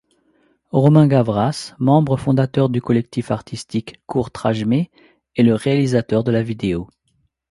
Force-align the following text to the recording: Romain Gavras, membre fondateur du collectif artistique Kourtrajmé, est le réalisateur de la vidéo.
Romain 0.71 1.05
Gavras, 1.05 1.75
membre 1.79 2.17
fondateur 2.17 2.69
du 2.69 2.81
collectif 2.81 3.29
artistique 3.29 4.01
Kourtrajmé, 4.07 4.89
est 5.35 5.43
le 5.43 5.53
réalisateur 5.53 6.23
de 6.23 6.31
la 6.31 6.41
vidéo. 6.41 6.89